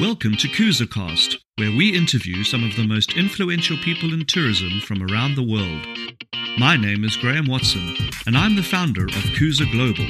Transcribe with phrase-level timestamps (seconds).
[0.00, 4.80] Welcome to Kusa Cast, where we interview some of the most influential people in tourism
[4.80, 5.84] from around the world.
[6.56, 10.08] My name is Graham Watson, and I'm the founder of Kusa Global.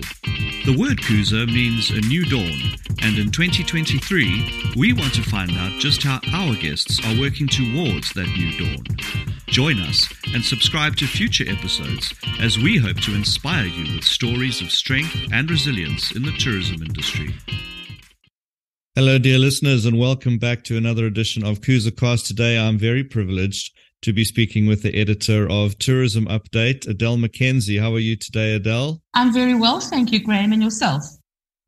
[0.66, 5.80] The word Kusa means a new dawn, and in 2023, we want to find out
[5.80, 8.84] just how our guests are working towards that new dawn.
[9.46, 14.60] Join us and subscribe to future episodes as we hope to inspire you with stories
[14.60, 17.34] of strength and resilience in the tourism industry.
[18.98, 22.26] Hello, dear listeners, and welcome back to another edition of Kusa Cast.
[22.26, 27.78] Today, I'm very privileged to be speaking with the editor of Tourism Update, Adele Mackenzie.
[27.78, 29.00] How are you today, Adele?
[29.14, 31.04] I'm very well, thank you, Graham, and yourself.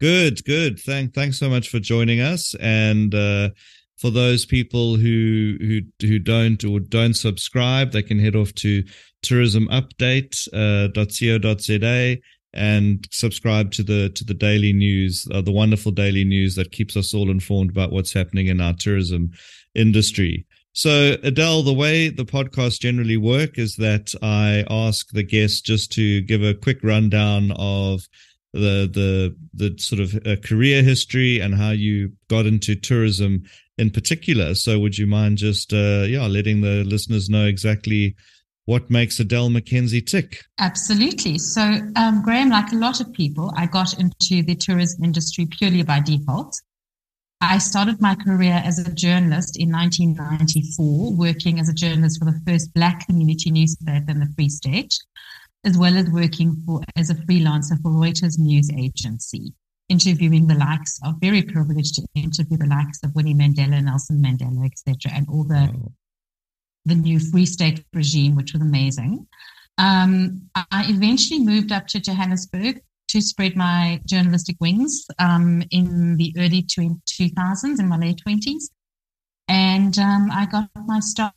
[0.01, 0.80] Good, good.
[0.80, 2.56] Thank, thanks so much for joining us.
[2.59, 3.51] And uh,
[3.97, 8.83] for those people who who who don't or don't subscribe, they can head off to
[9.25, 12.17] tourismupdate.co.za uh,
[12.53, 16.97] and subscribe to the to the daily news, uh, the wonderful daily news that keeps
[16.97, 19.31] us all informed about what's happening in our tourism
[19.75, 20.47] industry.
[20.73, 25.92] So, Adele, the way the podcast generally work is that I ask the guest just
[25.92, 28.09] to give a quick rundown of
[28.53, 33.45] the the the sort of uh, career history and how you got into tourism
[33.79, 34.55] in particular.
[34.55, 38.14] So, would you mind just uh, yeah letting the listeners know exactly
[38.66, 40.42] what makes Adele Mackenzie tick?
[40.58, 41.39] Absolutely.
[41.39, 41.62] So,
[41.97, 46.00] um, Graham, like a lot of people, I got into the tourism industry purely by
[46.00, 46.61] default.
[47.41, 52.41] I started my career as a journalist in 1994, working as a journalist for the
[52.47, 54.95] first black community newspaper in the Free State,
[55.64, 59.55] as well as working for as a freelancer for Reuters news agency,
[59.89, 64.67] interviewing the likes of very privileged to interview the likes of Winnie Mandela, Nelson Mandela,
[64.67, 65.92] etc., and all the oh
[66.84, 69.27] the new Free State regime, which was amazing.
[69.78, 76.34] Um, I eventually moved up to Johannesburg to spread my journalistic wings um, in the
[76.39, 78.64] early 2000s, in my late 20s.
[79.48, 81.33] And um, I got my start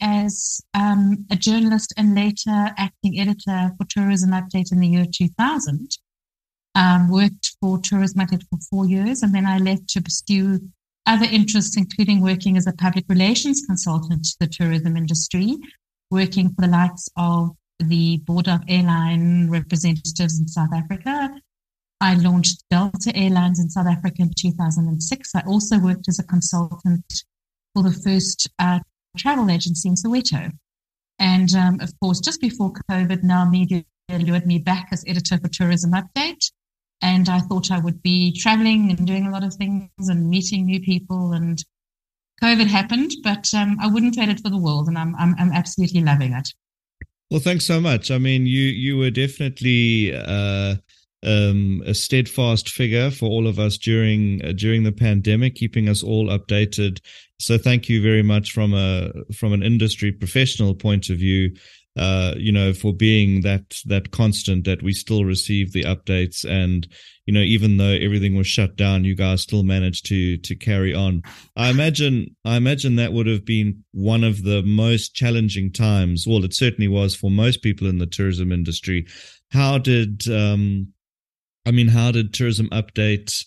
[0.00, 5.90] as um, a journalist and later acting editor for Tourism Update in the year 2000.
[6.76, 10.60] Um, worked for Tourism Update for four years, and then I left to pursue
[11.06, 15.56] other interests, including working as a public relations consultant to the tourism industry,
[16.10, 21.30] working for the likes of the Board of Airline Representatives in South Africa.
[22.00, 25.34] I launched Delta Airlines in South Africa in 2006.
[25.34, 27.24] I also worked as a consultant
[27.74, 28.80] for the first uh,
[29.16, 30.50] travel agency in Soweto.
[31.18, 35.48] And um, of course, just before COVID, Now Media lured me back as editor for
[35.48, 36.50] Tourism Update.
[37.02, 40.64] And I thought I would be traveling and doing a lot of things and meeting
[40.64, 41.32] new people.
[41.32, 41.62] And
[42.42, 44.88] COVID happened, but um, I wouldn't trade it for the world.
[44.88, 46.48] And I'm, I'm, I'm absolutely loving it.
[47.30, 48.10] Well, thanks so much.
[48.10, 50.76] I mean, you you were definitely uh,
[51.24, 56.04] um, a steadfast figure for all of us during uh, during the pandemic, keeping us
[56.04, 57.00] all updated.
[57.40, 61.56] So, thank you very much from a from an industry professional point of view
[61.96, 66.86] uh, you know, for being that that constant that we still receive the updates, and
[67.24, 70.94] you know, even though everything was shut down, you guys still managed to to carry
[70.94, 71.22] on.
[71.56, 76.26] I imagine, I imagine that would have been one of the most challenging times.
[76.26, 79.06] Well, it certainly was for most people in the tourism industry.
[79.50, 80.92] How did, um,
[81.64, 83.44] I mean, how did Tourism Update?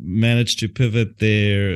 [0.00, 1.70] Managed to pivot their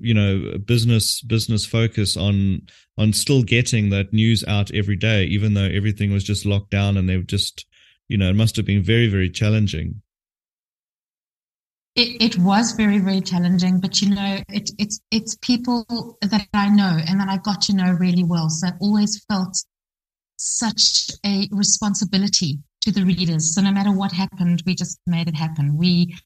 [0.00, 2.62] you know business business focus on
[2.98, 6.96] on still getting that news out every day even though everything was just locked down
[6.96, 7.66] and they were just
[8.08, 10.02] you know it must have been very very challenging.
[11.94, 15.84] It, it was very very challenging but you know it, it's it's people
[16.22, 19.54] that i know and that i got to know really well so i always felt
[20.38, 23.54] such a responsibility to the readers.
[23.54, 25.76] So no matter what happened we just made it happen.
[25.76, 26.16] We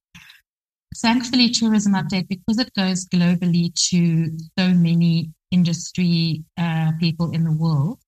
[1.02, 7.52] Thankfully, Tourism Update, because it goes globally to so many industry uh, people in the
[7.52, 7.98] world,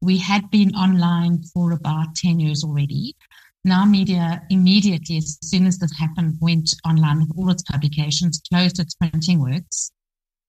[0.00, 3.14] we had been online for about 10 years already.
[3.64, 8.78] Now, media immediately, as soon as this happened, went online with all its publications, closed
[8.78, 9.92] its printing works.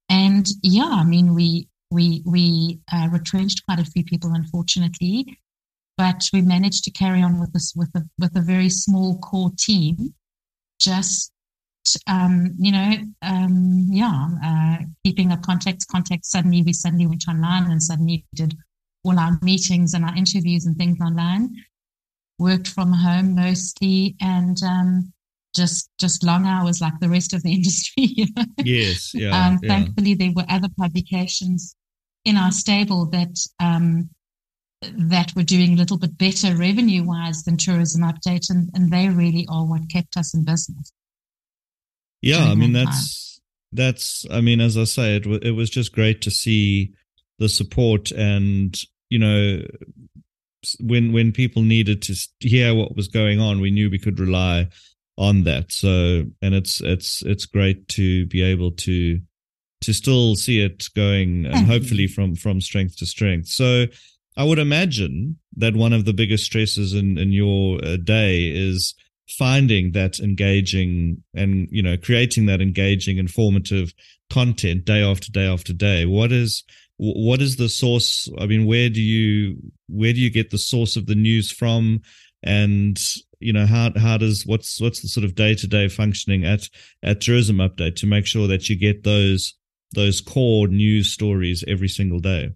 [0.07, 5.37] And yeah, I mean, we we we uh, retrenched quite a few people, unfortunately,
[5.97, 9.51] but we managed to carry on with this with a with a very small core
[9.57, 10.13] team,
[10.79, 11.33] just
[12.07, 16.31] um, you know, um, yeah, uh, keeping up contacts, contacts.
[16.31, 18.55] Suddenly, we suddenly went online and suddenly did
[19.03, 21.55] all our meetings and our interviews and things online.
[22.39, 25.13] Worked from home mostly, and um,
[25.55, 28.03] just just long hours like the rest of the industry.
[28.03, 28.45] You know?
[28.63, 29.69] Yes, yeah, um, yeah.
[29.69, 31.75] Thankfully, there were other publications
[32.25, 34.09] in our stable that um,
[34.81, 39.09] that were doing a little bit better revenue wise than Tourism Update, and, and they
[39.09, 40.91] really are what kept us in business.
[42.21, 43.41] Yeah, I mean that's
[43.71, 46.93] that's I mean, as I say, it it was just great to see
[47.39, 48.77] the support and
[49.09, 49.63] you know
[50.79, 54.67] when when people needed to hear what was going on, we knew we could rely
[55.17, 55.71] on that.
[55.71, 59.19] So and it's it's it's great to be able to
[59.81, 63.47] to still see it going and hopefully from from strength to strength.
[63.47, 63.85] So
[64.37, 68.93] I would imagine that one of the biggest stresses in in your uh, day is
[69.37, 73.93] finding that engaging and you know creating that engaging informative
[74.29, 76.05] content day after day after day.
[76.05, 76.63] What is
[76.97, 78.29] what is the source?
[78.39, 79.57] I mean where do you
[79.87, 82.01] where do you get the source of the news from?
[82.43, 82.99] And
[83.39, 86.67] you know how how does what's what's the sort of day-to-day functioning at
[87.03, 89.53] at tourism update to make sure that you get those
[89.93, 92.51] those core news stories every single day?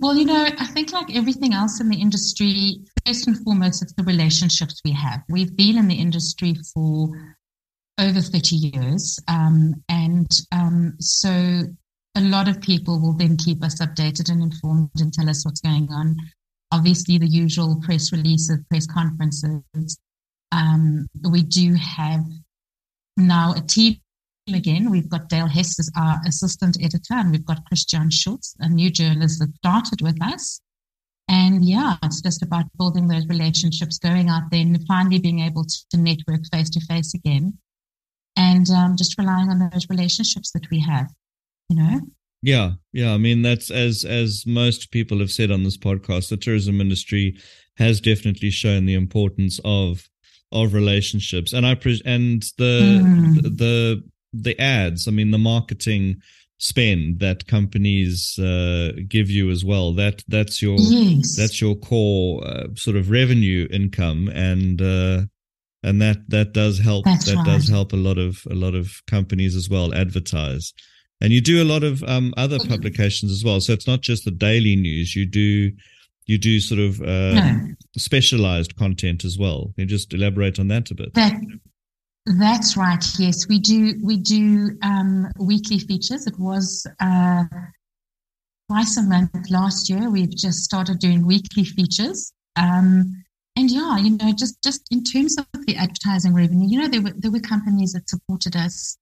[0.00, 2.78] Well, you know, I think like everything else in the industry,
[3.08, 5.22] first and foremost, it's the relationships we have.
[5.30, 7.08] We've been in the industry for
[7.98, 9.18] over 30 years.
[9.28, 11.62] Um, and um, so
[12.16, 15.62] a lot of people will then keep us updated and informed and tell us what's
[15.62, 16.16] going on.
[16.70, 19.98] Obviously, the usual press releases, press conferences.
[20.52, 22.26] Um, we do have
[23.16, 23.96] now a team
[24.54, 24.90] again.
[24.90, 28.90] We've got Dale Hess as our assistant editor, and we've got Christian Schultz, a new
[28.90, 30.60] journalist that started with us.
[31.28, 35.64] And yeah, it's just about building those relationships, going out there and finally being able
[35.64, 37.58] to network face to face again.
[38.36, 41.10] And um, just relying on those relationships that we have,
[41.68, 42.00] you know?
[42.40, 43.12] Yeah, yeah.
[43.12, 47.36] I mean, that's as as most people have said on this podcast, the tourism industry
[47.78, 50.08] has definitely shown the importance of
[50.52, 53.42] of relationships, and I pre- and the mm.
[53.42, 56.22] the the ads, I mean, the marketing
[56.58, 59.92] spend that companies uh, give you as well.
[59.94, 61.36] That that's your yes.
[61.36, 65.22] that's your core uh, sort of revenue income, and uh,
[65.82, 67.04] and that that does help.
[67.04, 67.46] That's that right.
[67.46, 70.72] does help a lot of a lot of companies as well advertise.
[71.20, 73.60] And you do a lot of um, other publications as well.
[73.60, 75.16] So it's not just the daily news.
[75.16, 75.72] You do
[76.26, 77.74] you do sort of uh, no.
[77.96, 79.72] specialized content as well.
[79.74, 81.14] Can you just elaborate on that a bit?
[81.14, 81.32] That,
[82.36, 83.04] that's right.
[83.18, 83.94] Yes, we do.
[84.02, 86.26] We do um, weekly features.
[86.26, 87.44] It was uh,
[88.68, 90.10] twice a month last year.
[90.10, 92.32] We've just started doing weekly features.
[92.56, 93.24] Um,
[93.56, 97.02] and yeah, you know, just just in terms of the advertising revenue, you know, there
[97.02, 98.96] were there were companies that supported us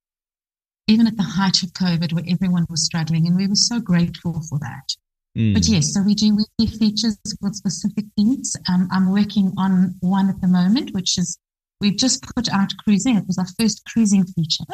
[0.88, 4.40] even at the height of COVID, where everyone was struggling, and we were so grateful
[4.48, 4.94] for that.
[5.36, 5.52] Mm.
[5.52, 8.56] But yes, so we do weekly features with specific themes.
[8.68, 11.38] Um, I'm working on one at the moment, which is
[11.80, 13.16] We've just put out cruising.
[13.16, 14.64] It was our first cruising feature.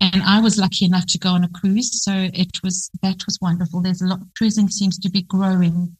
[0.00, 2.02] And I was lucky enough to go on a cruise.
[2.02, 3.80] So it was, that was wonderful.
[3.80, 5.96] There's a lot, cruising seems to be growing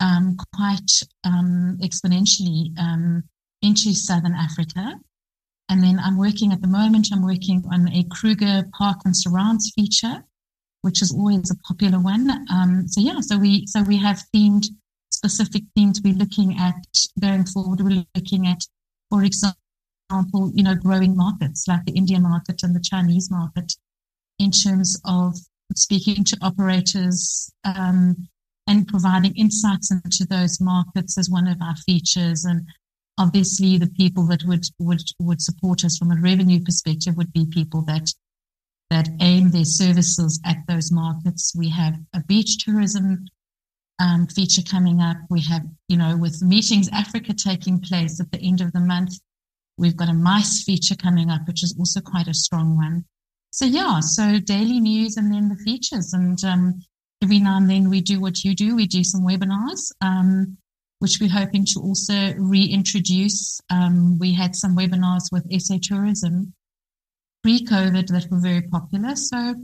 [0.00, 0.90] um, quite
[1.24, 3.22] um, exponentially um,
[3.62, 4.98] into Southern Africa.
[5.68, 9.70] And then I'm working at the moment, I'm working on a Kruger Park and Surrounds
[9.74, 10.24] feature,
[10.80, 12.30] which is always a popular one.
[12.50, 14.66] Um, so yeah, so we, so we have themed
[15.10, 16.76] specific themes we're looking at
[17.20, 17.80] going forward.
[17.80, 18.62] We're looking at
[19.10, 23.74] for example, you know, growing markets like the Indian market and the Chinese market
[24.38, 25.36] in terms of
[25.74, 28.28] speaking to operators um,
[28.66, 32.44] and providing insights into those markets as one of our features.
[32.44, 32.66] And
[33.18, 37.46] obviously, the people that would would would support us from a revenue perspective would be
[37.46, 38.12] people that
[38.90, 41.54] that aim their services at those markets.
[41.56, 43.26] We have a beach tourism
[43.98, 45.16] um, feature coming up.
[45.30, 49.18] We have, you know, with Meetings Africa taking place at the end of the month,
[49.76, 53.04] we've got a MICE feature coming up, which is also quite a strong one.
[53.50, 56.82] So yeah, so daily news and then the features, and um,
[57.22, 58.76] every now and then we do what you do.
[58.76, 60.58] We do some webinars, um,
[60.98, 63.60] which we're hoping to also reintroduce.
[63.70, 66.52] Um, we had some webinars with SA Tourism
[67.42, 69.14] pre-COVID that were very popular.
[69.16, 69.54] So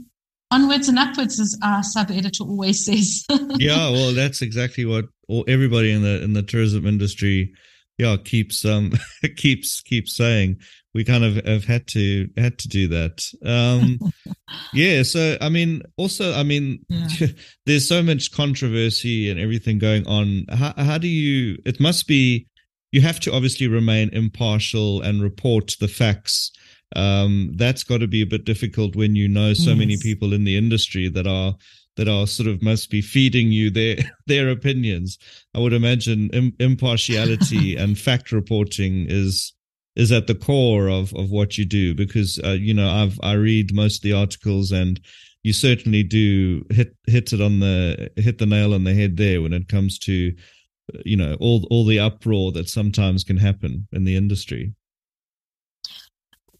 [0.51, 3.25] onwards and upwards, as our sub editor always says.
[3.57, 5.05] yeah, well, that's exactly what
[5.47, 7.53] everybody in the in the tourism industry,
[7.97, 8.93] yeah, keeps um
[9.37, 10.57] keeps keeps saying.
[10.93, 13.23] We kind of have had to had to do that.
[13.45, 13.99] Um
[14.73, 17.27] Yeah, so I mean, also, I mean, yeah.
[17.65, 20.45] there's so much controversy and everything going on.
[20.49, 21.57] How how do you?
[21.65, 22.47] It must be
[22.91, 26.51] you have to obviously remain impartial and report the facts
[26.95, 29.79] um, that's got to be a bit difficult when you know so yes.
[29.79, 31.55] many people in the industry that are
[31.97, 35.17] that are sort of must be feeding you their their opinions.
[35.53, 39.53] I would imagine Im- impartiality and fact reporting is
[39.95, 43.33] is at the core of of what you do because uh, you know I've I
[43.33, 44.99] read most of the articles and
[45.43, 49.41] you certainly do hit hit it on the hit the nail on the head there
[49.41, 50.33] when it comes to
[51.03, 54.73] you know all all the uproar that sometimes can happen in the industry.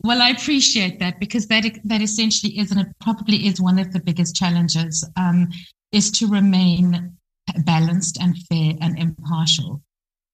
[0.04, 3.92] Well, I appreciate that because that that essentially is, and it probably is one of
[3.92, 5.50] the biggest challenges, um,
[5.92, 7.18] is to remain
[7.66, 9.82] balanced and fair and impartial.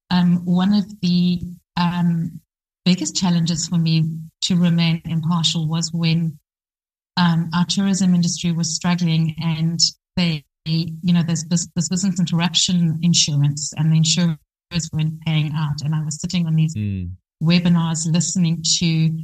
[0.10, 1.41] Um, one of the
[1.77, 2.41] um,
[2.86, 4.03] biggest challenges for me
[4.41, 6.38] to remain impartial was when
[7.18, 9.80] um, our tourism industry was struggling and
[10.15, 14.38] they, you know, there's, there's business interruption insurance and the insurers
[14.94, 15.82] weren't paying out.
[15.84, 17.12] And I was sitting on these mm.
[17.41, 19.20] webinars listening to,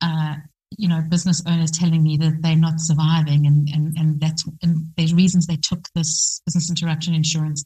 [0.00, 0.34] uh,
[0.76, 4.92] you know, business owners telling me that they're not surviving and, and, and that's, and
[4.96, 7.64] there's reasons they took this business interruption insurance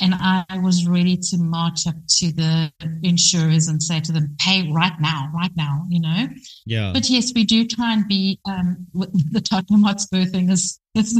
[0.00, 4.68] and I was ready to march up to the insurers and say to them, pay
[4.72, 6.26] right now, right now, you know?
[6.66, 6.90] Yeah.
[6.92, 11.16] But yes, we do try and be, um, the Tottenham Hotspur thing is, this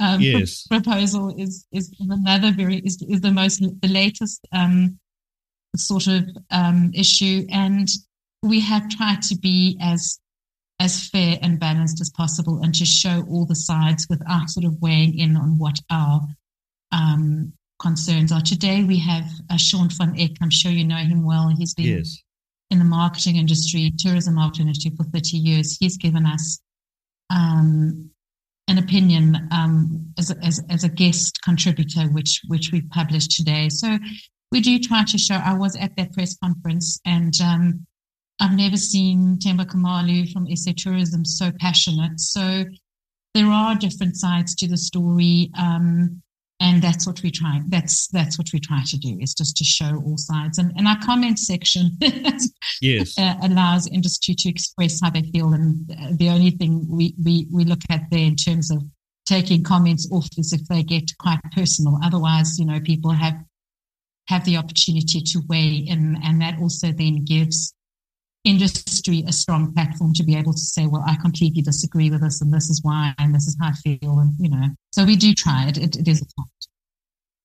[0.00, 0.66] um, yes.
[0.70, 4.98] proposal is, is another very, is, is the most, the latest, um,
[5.76, 7.46] sort of, um, issue.
[7.52, 7.88] And
[8.42, 10.18] we have tried to be as,
[10.80, 14.80] as fair and balanced as possible and to show all the sides without sort of
[14.80, 16.22] weighing in on what our,
[16.92, 18.40] um, concerns are.
[18.40, 20.32] Today we have uh, Sean van Eck.
[20.40, 21.48] I'm sure you know him well.
[21.56, 22.22] He's been yes.
[22.70, 25.76] in the marketing industry, tourism marketing industry for 30 years.
[25.78, 26.60] He's given us
[27.30, 28.10] um,
[28.68, 33.68] an opinion um, as, a, as, as, a guest contributor, which which we published today.
[33.68, 33.98] So
[34.50, 35.36] we do try to show.
[35.36, 37.86] I was at that press conference, and um,
[38.40, 42.20] I've never seen Themba Khumalo from SA Tourism so passionate.
[42.20, 42.64] So
[43.34, 45.50] there are different sides to the story.
[45.58, 46.22] Um,
[46.60, 49.64] and that's what we try that's that's what we try to do is just to
[49.64, 51.96] show all sides and, and our comment section
[52.80, 55.86] yes uh, allows industry to express how they feel and
[56.18, 58.82] the only thing we, we we look at there in terms of
[59.26, 63.36] taking comments off is if they get quite personal otherwise you know people have
[64.26, 67.72] have the opportunity to weigh in and that also then gives
[68.44, 72.40] industry a strong platform to be able to say, well, I completely disagree with this
[72.40, 74.18] and this is why and this is how I feel.
[74.18, 75.76] And, you know, so we do try it.
[75.76, 76.68] It, it is a fact.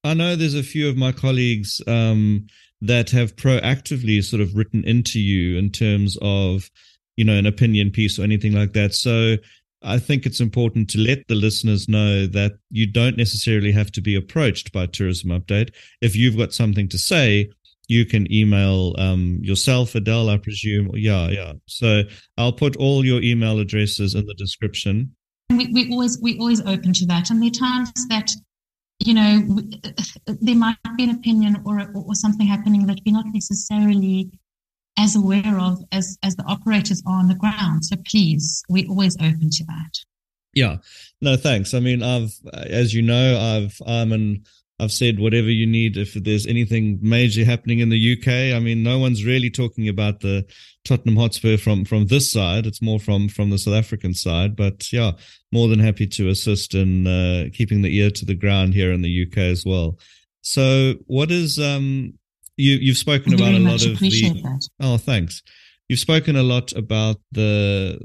[0.03, 2.47] I know there's a few of my colleagues um,
[2.81, 6.69] that have proactively sort of written into you in terms of,
[7.15, 8.93] you know, an opinion piece or anything like that.
[8.93, 9.37] So
[9.81, 14.01] I think it's important to let the listeners know that you don't necessarily have to
[14.01, 15.73] be approached by Tourism Update.
[16.01, 17.49] If you've got something to say,
[17.87, 20.91] you can email um, yourself, Adele, I presume.
[20.93, 21.53] Yeah, yeah.
[21.67, 22.03] So
[22.37, 25.15] I'll put all your email addresses in the description.
[25.49, 28.31] We, we always we always open to that, and there are times that
[28.99, 29.61] you know
[30.27, 34.31] there might be an opinion or or something happening that we're not necessarily
[34.97, 37.85] as aware of as as the operators are on the ground.
[37.85, 39.91] So please, we're always open to that.
[40.53, 40.77] Yeah,
[41.21, 41.73] no, thanks.
[41.73, 44.43] I mean, I've as you know, I've I'm an
[44.79, 48.55] I've said whatever you need if there's anything major happening in the UK.
[48.55, 50.45] I mean, no one's really talking about the
[50.83, 52.65] Tottenham Hotspur from from this side.
[52.65, 54.55] It's more from from the South African side.
[54.55, 55.11] But yeah,
[55.51, 59.01] more than happy to assist in uh, keeping the ear to the ground here in
[59.01, 59.99] the UK as well.
[60.41, 62.13] So, what is um
[62.57, 64.69] you you've spoken about a lot of the that.
[64.81, 65.41] oh thanks.
[65.87, 67.99] You've spoken a lot about the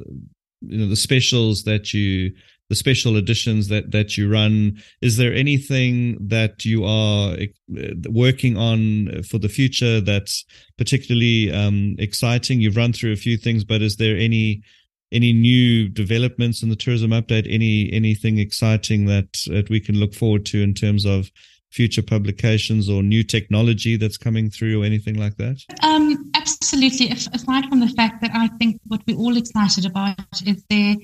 [0.61, 2.33] you know the specials that you
[2.69, 8.57] the special editions that that you run is there anything that you are uh, working
[8.57, 10.45] on for the future that's
[10.77, 14.63] particularly um, exciting you've run through a few things but is there any
[15.11, 20.15] any new developments in the tourism update any anything exciting that that we can look
[20.15, 21.31] forward to in terms of
[21.71, 25.63] future publications or new technology that's coming through or anything like that?
[25.83, 27.11] Um, absolutely.
[27.11, 30.97] Aside from the fact that I think what we're all excited about is there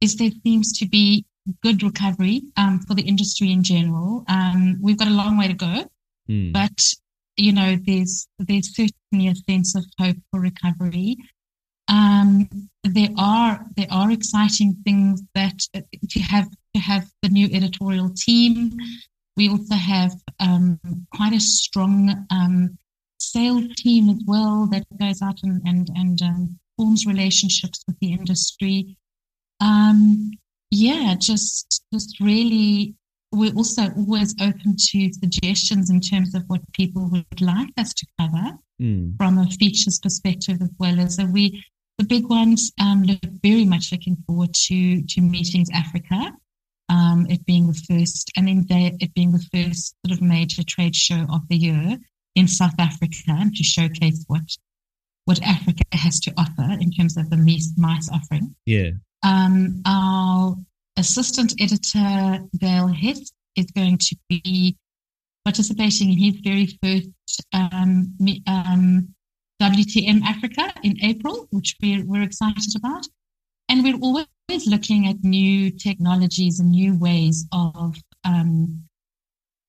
[0.00, 1.24] is there seems to be
[1.62, 4.24] good recovery um, for the industry in general.
[4.28, 5.84] Um, we've got a long way to go,
[6.28, 6.52] mm.
[6.52, 6.94] but
[7.36, 11.16] you know, there's there's certainly a sense of hope for recovery.
[11.88, 12.48] Um,
[12.84, 18.10] there are there are exciting things that uh, to have to have the new editorial
[18.14, 18.76] team.
[19.36, 20.80] We also have um,
[21.14, 22.76] quite a strong um,
[23.20, 28.12] sales team as well that goes out and and, and um, forms relationships with the
[28.12, 28.96] industry.
[29.60, 30.30] Um,
[30.70, 32.94] yeah, just just really,
[33.32, 38.06] we're also always open to suggestions in terms of what people would like us to
[38.18, 39.16] cover mm.
[39.16, 41.64] from a features perspective as well as we.
[41.98, 46.32] The big ones um, look very much looking forward to to meetings Africa,
[46.88, 50.62] um, it being the first, and then they, it being the first sort of major
[50.62, 51.98] trade show of the year
[52.36, 54.44] in South Africa to showcase what
[55.24, 58.54] what Africa has to offer in terms of the mice, mice offering.
[58.64, 58.92] Yeah.
[59.28, 60.56] Um, our
[60.96, 64.76] assistant editor, Dale Hess, is going to be
[65.44, 67.10] participating in his very first
[67.52, 68.16] um,
[68.46, 69.14] um,
[69.60, 73.06] WTM Africa in April, which we're, we're excited about.
[73.68, 78.82] And we're always looking at new technologies and new ways of um,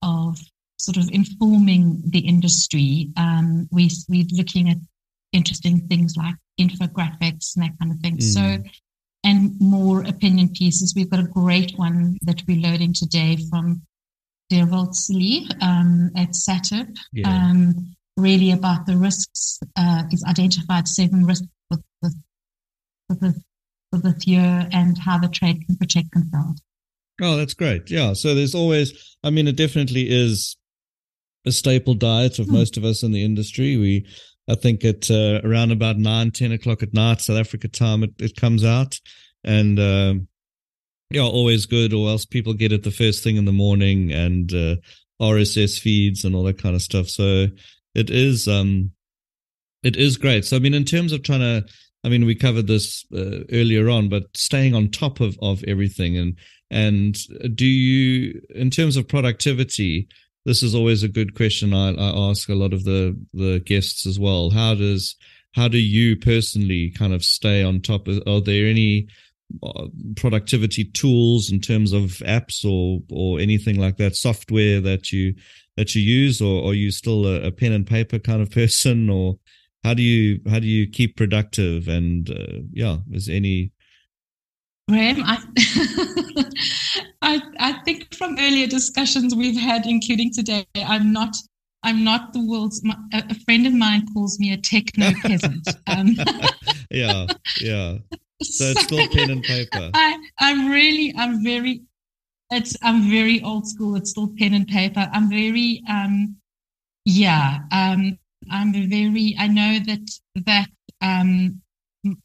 [0.02, 0.38] of
[0.78, 3.10] sort of informing the industry.
[3.18, 4.78] Um, we, we're looking at
[5.32, 8.16] interesting things like infographics and that kind of thing.
[8.16, 8.22] Mm.
[8.22, 8.70] So,
[9.24, 10.94] and more opinion pieces.
[10.96, 13.82] We've got a great one that we're loading today from
[14.50, 16.96] Derwald Lee um, at SATIP.
[17.12, 17.28] Yeah.
[17.28, 19.58] Um, really about the risks.
[19.76, 22.14] Uh, he's identified seven risks for, with,
[23.08, 23.42] with, the,
[23.92, 26.60] with this year and how the trade can protect themselves.
[27.22, 27.90] Oh, that's great.
[27.90, 28.14] Yeah.
[28.14, 30.56] So there's always, I mean, it definitely is
[31.46, 32.54] a staple diet of hmm.
[32.54, 33.76] most of us in the industry.
[33.76, 34.06] We,
[34.50, 38.12] I think at uh, around about nine, 10 o'clock at night, South Africa time, it,
[38.18, 38.98] it comes out.
[39.44, 40.14] And, uh,
[41.10, 44.52] yeah, always good, or else people get it the first thing in the morning and
[44.52, 44.76] uh,
[45.20, 47.08] RSS feeds and all that kind of stuff.
[47.08, 47.46] So
[47.94, 48.92] it is, um,
[49.82, 50.44] it is great.
[50.44, 51.64] So I mean, in terms of trying to,
[52.04, 56.16] I mean, we covered this uh, earlier on, but staying on top of of everything
[56.16, 56.36] and
[56.70, 57.16] and
[57.56, 60.08] do you, in terms of productivity,
[60.44, 64.06] this is always a good question I, I ask a lot of the the guests
[64.06, 64.50] as well.
[64.50, 65.16] How does
[65.54, 68.08] how do you personally kind of stay on top?
[68.08, 69.08] Are there any
[69.62, 75.34] uh, productivity tools in terms of apps or or anything like that, software that you
[75.76, 79.10] that you use, or are you still a, a pen and paper kind of person,
[79.10, 79.38] or
[79.84, 81.88] how do you how do you keep productive?
[81.88, 83.72] And uh, yeah, is any
[84.90, 85.38] Graham, I,
[87.22, 91.36] I, I think from earlier discussions we've had, including today, I'm not
[91.82, 92.82] I'm not the world's.
[92.84, 95.66] My, a friend of mine calls me a techno peasant.
[95.86, 96.14] Um,
[96.90, 97.26] yeah,
[97.60, 97.98] yeah.
[98.42, 99.90] So, so, it's still pen and paper.
[99.94, 101.82] I, I'm really, I'm very,
[102.50, 103.94] it's, I'm very old school.
[103.96, 105.08] It's still pen and paper.
[105.12, 106.36] I'm very, um,
[107.04, 108.18] yeah, um,
[108.50, 109.36] I'm very.
[109.38, 110.10] I know that
[110.46, 110.68] that
[111.00, 111.62] um,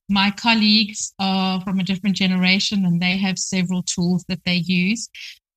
[0.10, 5.10] my colleagues are from a different generation and they have several tools that they use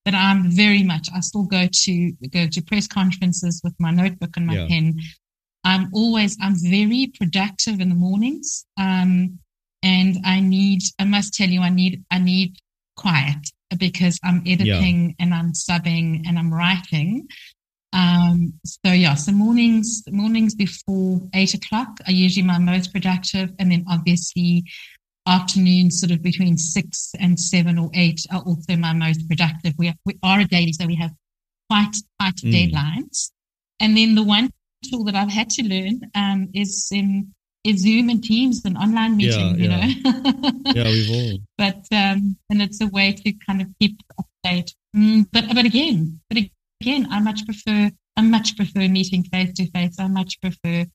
[0.04, 4.37] but i'm very much i still go to go to press conferences with my notebook
[4.37, 4.66] and my yeah.
[4.68, 4.98] pen
[5.64, 9.38] i'm always i'm very productive in the mornings um,
[9.83, 12.57] and i need i must tell you i need i need
[12.96, 13.38] quiet
[13.78, 15.14] because i'm editing yeah.
[15.20, 17.28] and i'm subbing and i'm writing
[17.92, 23.72] um, so yeah, so mornings, mornings before eight o'clock are usually my most productive, and
[23.72, 24.64] then obviously
[25.27, 29.74] afternoons, sort of between six and seven or eight, are also my most productive.
[29.79, 31.12] We are, we are a daily, so we have
[31.70, 32.53] quite tight mm.
[32.53, 33.31] deadlines.
[33.81, 34.51] And then the one
[34.90, 37.33] tool that I've had to learn um, is in
[37.64, 39.59] is Zoom and Teams and online meeting.
[39.59, 39.87] Yeah, you yeah.
[39.87, 41.38] know, yeah, we've all.
[41.57, 44.74] But um, and it's a way to kind of keep up to date.
[44.96, 46.38] Mm, but but again, but
[46.81, 49.97] again, I much prefer I much prefer meeting face to face.
[49.99, 50.87] I much prefer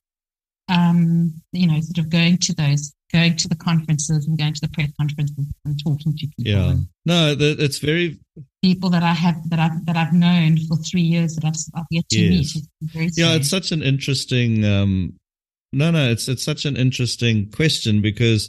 [0.68, 4.60] um, you know, sort of going to those, going to the conferences and going to
[4.62, 6.34] the press conferences and talking to people.
[6.38, 8.18] Yeah, no, it's very
[8.62, 11.86] people that I have that I've that I've known for three years that I've, I've
[11.90, 12.58] yet to yes.
[12.80, 13.12] meet.
[13.16, 14.64] yeah, it's such an interesting.
[14.64, 15.14] Um,
[15.72, 18.48] no, no, it's it's such an interesting question because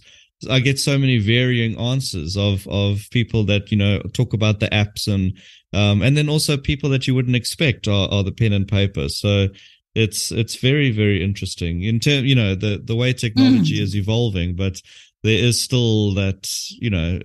[0.49, 4.67] I get so many varying answers of of people that you know talk about the
[4.67, 5.37] apps and
[5.73, 9.09] um, and then also people that you wouldn't expect are, are the pen and paper.
[9.09, 9.47] So
[9.95, 13.81] it's it's very very interesting in term you know the the way technology mm.
[13.81, 14.81] is evolving, but
[15.23, 17.19] there is still that you know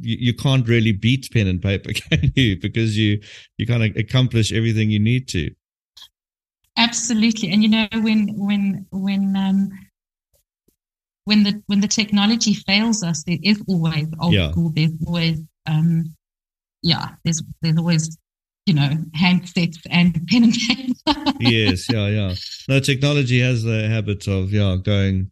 [0.00, 2.58] you, you can't really beat pen and paper, can you?
[2.60, 3.20] Because you
[3.58, 5.50] you kind of accomplish everything you need to.
[6.76, 9.70] Absolutely, and you know when when when um,
[11.26, 14.50] when the when the technology fails us, there is always old yeah.
[14.52, 14.70] school.
[14.70, 16.14] There's always um,
[16.82, 17.10] yeah.
[17.24, 18.16] There's there's always
[18.64, 21.32] you know handsets and pen and paper.
[21.40, 22.34] yes, yeah, yeah.
[22.68, 25.30] No, technology has the habit of yeah going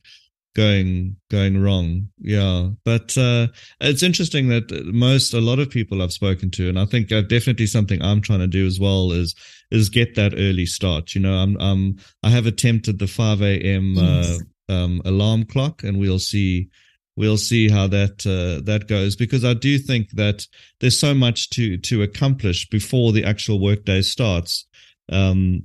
[0.54, 3.48] going going wrong yeah but uh
[3.80, 7.22] it's interesting that most a lot of people i've spoken to and i think uh,
[7.22, 9.35] definitely something i'm trying to do as well is
[9.72, 13.94] is get that early start you know i'm i'm i have attempted the 5 a.m
[13.94, 14.38] yes.
[14.40, 16.68] uh, um, alarm clock, and we'll see
[17.16, 20.46] we'll see how that uh, that goes because I do think that
[20.81, 24.66] there's so much to to accomplish before the actual workday starts.
[25.11, 25.64] Um,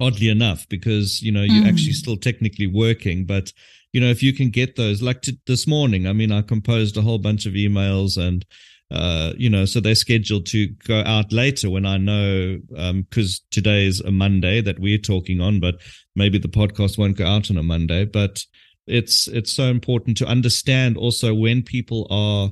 [0.00, 1.68] oddly enough, because you know you're mm.
[1.68, 3.52] actually still technically working, but
[3.92, 6.96] you know if you can get those like to, this morning, I mean, I composed
[6.96, 8.44] a whole bunch of emails and.
[8.92, 13.46] Uh, you know, so they're scheduled to go out later when I know, because um,
[13.50, 15.76] today is a Monday that we're talking on, but
[16.14, 18.44] maybe the podcast won't go out on a Monday, but
[18.86, 22.50] it's it's so important to understand also when people are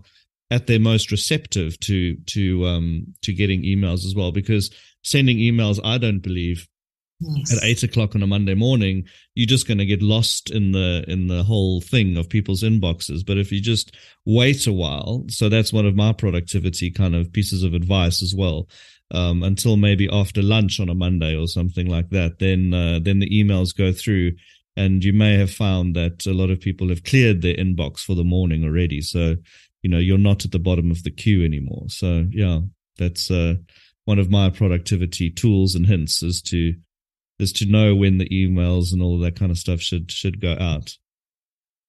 [0.50, 4.70] at their most receptive to to um to getting emails as well because
[5.02, 6.68] sending emails I don't believe
[7.20, 7.56] yes.
[7.56, 9.04] at eight o'clock on a Monday morning,
[9.34, 13.24] you're just going to get lost in the in the whole thing of people's inboxes.
[13.24, 17.32] But if you just wait a while, so that's one of my productivity kind of
[17.32, 18.68] pieces of advice as well.
[19.12, 23.18] Um, until maybe after lunch on a Monday or something like that, then uh, then
[23.18, 24.32] the emails go through,
[24.76, 28.14] and you may have found that a lot of people have cleared their inbox for
[28.14, 29.00] the morning already.
[29.00, 29.36] So
[29.82, 31.86] you know you're not at the bottom of the queue anymore.
[31.88, 32.60] So yeah,
[32.98, 33.54] that's uh,
[34.04, 36.74] one of my productivity tools and hints is to
[37.40, 40.40] is to know when the emails and all of that kind of stuff should should
[40.40, 40.96] go out.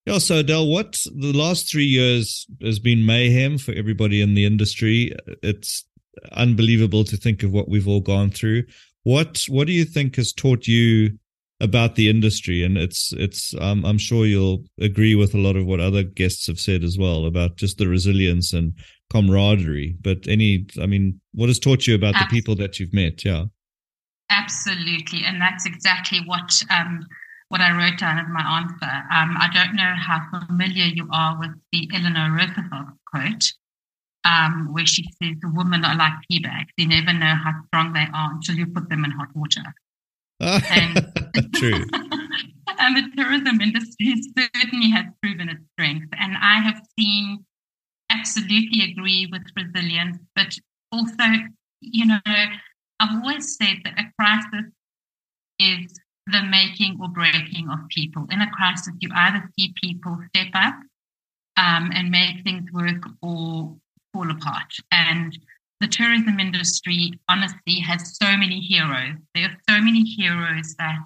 [0.05, 4.45] Yeah, so Adele, what the last three years has been mayhem for everybody in the
[4.45, 5.13] industry.
[5.43, 5.85] It's
[6.31, 8.63] unbelievable to think of what we've all gone through.
[9.03, 11.17] What what do you think has taught you
[11.59, 12.63] about the industry?
[12.63, 16.47] And it's it's um, I'm sure you'll agree with a lot of what other guests
[16.47, 18.73] have said as well about just the resilience and
[19.11, 19.95] camaraderie.
[20.01, 23.23] But any, I mean, what has taught you about the people that you've met?
[23.23, 23.45] Yeah.
[24.31, 27.05] Absolutely, and that's exactly what um,
[27.49, 28.85] what I wrote down as my answer.
[29.11, 33.51] Um, I don't know how familiar you are with the Eleanor Roosevelt quote,
[34.23, 38.07] um, where she says, "Women are like tea bags; you never know how strong they
[38.13, 39.63] are until you put them in hot water."
[40.39, 41.13] and,
[41.55, 41.85] True.
[42.79, 47.43] and the tourism industry certainly has proven its strength, and I have seen
[48.09, 50.57] absolutely agree with resilience, but
[50.93, 51.25] also,
[51.81, 52.19] you know
[53.01, 54.71] I've always said that a crisis
[55.59, 58.27] is the making or breaking of people.
[58.29, 60.75] In a crisis, you either see people step up
[61.57, 63.75] um, and make things work or
[64.13, 64.71] fall apart.
[64.91, 65.37] And
[65.79, 69.15] the tourism industry, honestly, has so many heroes.
[69.33, 71.05] There are so many heroes that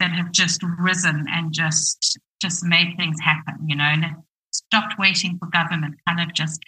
[0.00, 3.66] that have just risen and just just made things happen.
[3.66, 4.04] You know, and
[4.50, 5.94] stopped waiting for government.
[6.06, 6.60] Kind of just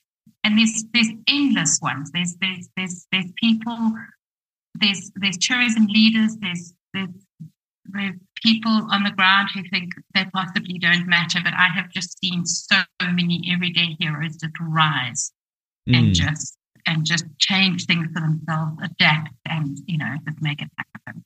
[0.45, 2.11] and there's there's endless ones.
[2.13, 3.93] There's there's there's there's people
[4.75, 7.09] there's there's tourism leaders, there's there's
[7.93, 12.19] there's people on the ground who think they possibly don't matter, but I have just
[12.19, 15.33] seen so many everyday heroes just rise
[15.89, 15.97] mm.
[15.97, 16.57] and just
[16.87, 21.25] and just change things for themselves, adapt, and you know just make it happen.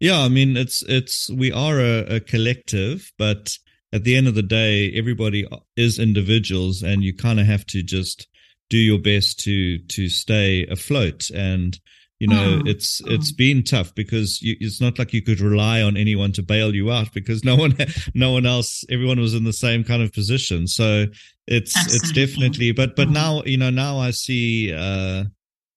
[0.00, 3.58] Yeah, I mean it's it's we are a, a collective, but
[3.92, 7.82] at the end of the day, everybody is individuals, and you kind of have to
[7.82, 8.26] just
[8.70, 11.78] do your best to to stay afloat and
[12.20, 13.12] you know oh, it's oh.
[13.12, 16.74] it's been tough because you, it's not like you could rely on anyone to bail
[16.74, 17.76] you out because no one
[18.14, 21.06] no one else everyone was in the same kind of position so
[21.46, 21.96] it's Absolutely.
[21.96, 23.12] it's definitely but but mm.
[23.12, 25.24] now you know now i see uh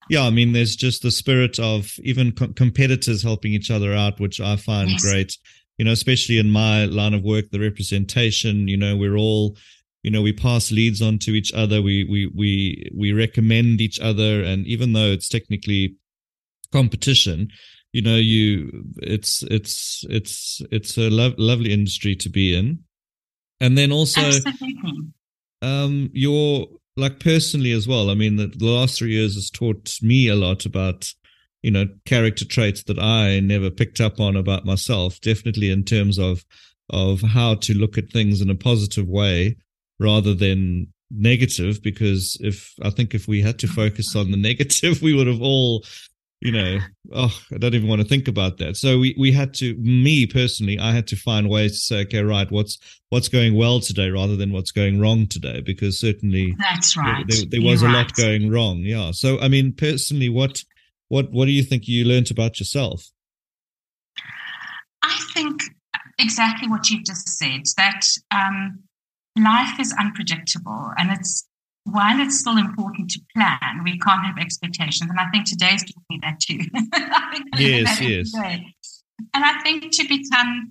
[0.10, 4.20] yeah i mean there's just the spirit of even co- competitors helping each other out
[4.20, 5.02] which i find yes.
[5.02, 5.38] great
[5.78, 9.58] you know especially in my line of work the representation you know we're all
[10.04, 14.00] you know we pass leads on to each other we we we we recommend each
[14.00, 15.96] other and even though it's technically
[16.72, 17.50] competition
[17.94, 22.80] you know you it's it's it's it's a lo- lovely industry to be in
[23.60, 24.78] and then also Absolutely.
[25.62, 29.98] um your like personally as well i mean the, the last three years has taught
[30.02, 31.12] me a lot about
[31.64, 36.20] you know character traits that i never picked up on about myself definitely in terms
[36.20, 36.44] of
[36.90, 39.56] of how to look at things in a positive way
[40.00, 45.02] rather than negative because if i think if we had to focus on the negative
[45.02, 45.84] we would have all
[46.40, 46.80] you know,
[47.14, 48.78] oh, I don't even want to think about that.
[48.78, 52.22] So we, we had to, me personally, I had to find ways to say, okay,
[52.22, 52.78] right, what's
[53.10, 57.26] what's going well today rather than what's going wrong today, because certainly that's right.
[57.28, 58.04] There, there was You're a right.
[58.04, 58.80] lot going wrong.
[58.80, 59.12] Yeah.
[59.12, 60.64] So I mean, personally, what
[61.08, 63.10] what what do you think you learned about yourself?
[65.02, 65.62] I think
[66.20, 67.62] exactly what you've just said.
[67.78, 68.84] That um,
[69.36, 71.48] life is unpredictable, and it's
[71.92, 75.10] while it's still important to plan, we can't have expectations.
[75.10, 76.60] And I think today's taught me that too.
[77.58, 78.34] yes, yes.
[79.34, 80.70] And I think to become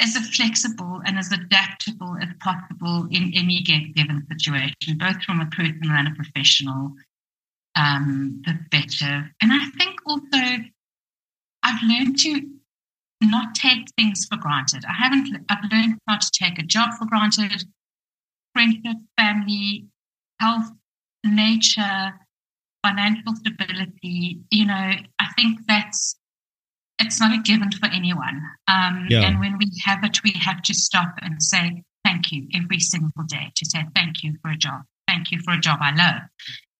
[0.00, 5.90] as flexible and as adaptable as possible in any given situation, both from a personal
[5.90, 6.94] and a professional
[7.76, 9.24] um, perspective.
[9.42, 10.64] And I think also
[11.62, 12.42] I've learned to
[13.22, 14.84] not take things for granted.
[14.88, 17.64] I haven't, I've learned not to take a job for granted
[18.60, 19.86] friendship, family,
[20.38, 20.70] health,
[21.24, 22.12] nature,
[22.84, 24.40] financial stability.
[24.50, 26.16] You know, I think that's
[26.98, 28.42] it's not a given for anyone.
[28.68, 29.22] Um, yeah.
[29.22, 33.24] And when we have it, we have to stop and say thank you every single
[33.26, 33.52] day.
[33.56, 36.22] To say thank you for a job, thank you for a job I love.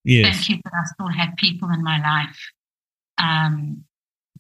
[0.05, 0.35] Yes.
[0.35, 2.39] Thank you that I still have people in my life
[3.19, 3.85] um,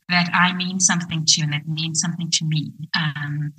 [0.08, 2.72] that I mean something to and that mean something to me.
[2.94, 3.54] Um,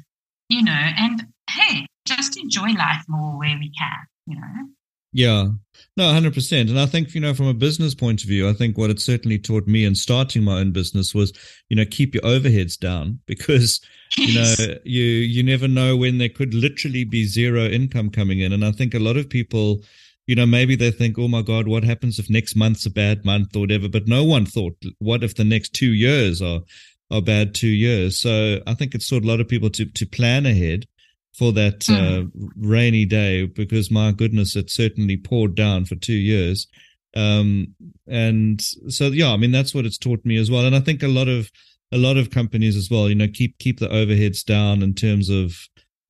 [0.49, 4.69] you know, and hey, just enjoy life more where we can, you know.
[5.13, 5.49] Yeah,
[5.97, 6.69] no, 100%.
[6.69, 9.01] And I think, you know, from a business point of view, I think what it
[9.01, 11.33] certainly taught me in starting my own business was,
[11.69, 13.81] you know, keep your overheads down because,
[14.17, 14.53] you know,
[14.85, 18.53] you, you never know when there could literally be zero income coming in.
[18.53, 19.81] And I think a lot of people,
[20.27, 23.25] you know, maybe they think, oh my God, what happens if next month's a bad
[23.25, 23.89] month or whatever?
[23.89, 26.61] But no one thought, what if the next two years are,
[27.09, 28.17] are bad two years?
[28.17, 30.85] So I think it's taught a lot of people to, to plan ahead
[31.33, 32.25] for that mm.
[32.25, 36.67] uh, rainy day because my goodness, it certainly poured down for two years.
[37.15, 37.75] Um,
[38.07, 40.65] and so, yeah, I mean, that's what it's taught me as well.
[40.65, 41.49] And I think a lot of,
[41.91, 45.29] a lot of companies as well, you know, keep, keep the overheads down in terms
[45.29, 45.55] of,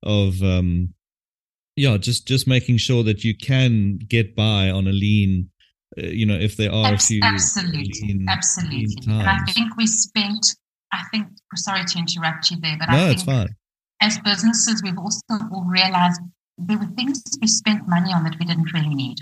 [0.02, 0.94] of, um,
[1.76, 5.50] yeah, just, just making sure that you can get by on a lean,
[5.98, 7.20] uh, you know, if there are Abs- a few.
[7.22, 8.26] Absolutely.
[8.28, 8.86] Absolutely.
[9.06, 10.44] Lean and I think we spent,
[10.92, 13.56] I think, sorry to interrupt you there, but no, I think it's fine
[14.02, 16.20] as businesses, we've also all realized
[16.58, 19.18] there were things we spent money on that we didn't really need,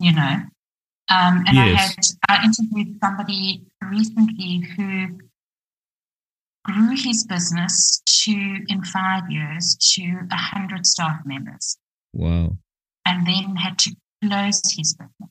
[0.00, 0.40] you know.
[1.08, 2.16] Um, and yes.
[2.28, 5.18] I had I interviewed somebody recently who
[6.64, 10.02] grew his business to in five years to
[10.32, 11.76] a hundred staff members.
[12.12, 12.56] Wow!
[13.04, 15.30] And then had to close his business.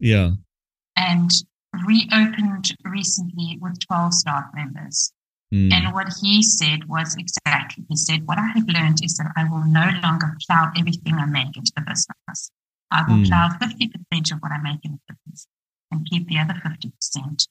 [0.00, 0.30] Yeah.
[0.96, 1.30] And
[1.86, 5.12] reopened recently with twelve staff members.
[5.52, 5.72] Mm.
[5.72, 9.44] And what he said was exactly, he said, what I have learned is that I
[9.44, 12.50] will no longer plow everything I make into the business.
[12.90, 13.28] I will mm.
[13.28, 15.46] plow 50% of what I make in the business
[15.90, 17.46] and keep the other 50%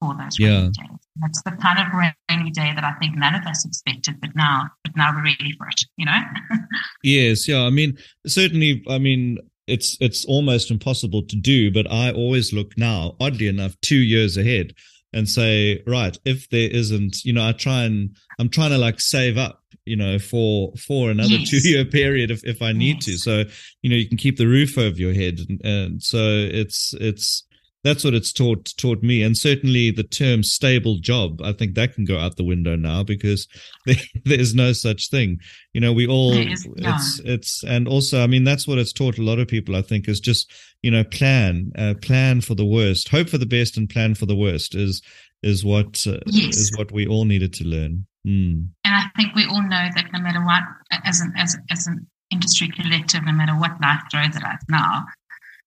[0.00, 0.48] for those yeah.
[0.48, 0.98] rainy days.
[1.20, 4.68] That's the kind of rainy day that I think none of us expected, but now,
[4.82, 6.18] but now we're ready for it, you know?
[7.02, 7.48] yes.
[7.48, 7.62] Yeah.
[7.62, 12.76] I mean, certainly, I mean, it's, it's almost impossible to do, but I always look
[12.76, 14.74] now, oddly enough, two years ahead
[15.14, 19.00] and say, right, if there isn't, you know, I try and I'm trying to like
[19.00, 21.48] save up, you know, for for another yes.
[21.48, 23.04] two year period if if I need yes.
[23.04, 23.18] to.
[23.18, 23.44] So,
[23.80, 27.44] you know, you can keep the roof over your head, and, and so it's it's
[27.84, 31.94] that's what it's taught taught me and certainly the term stable job i think that
[31.94, 33.46] can go out the window now because
[33.86, 35.38] there, there's no such thing
[35.72, 36.96] you know we all is, yeah.
[36.96, 39.82] it's it's and also i mean that's what it's taught a lot of people i
[39.82, 40.50] think is just
[40.82, 44.26] you know plan uh, plan for the worst hope for the best and plan for
[44.26, 45.02] the worst is
[45.42, 46.56] is what uh, yes.
[46.56, 48.66] is what we all needed to learn mm.
[48.84, 50.62] and i think we all know that no matter what
[51.04, 55.04] as an as, as an industry collective no matter what life throws at us now